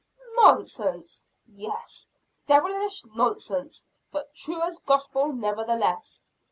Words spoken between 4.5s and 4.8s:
as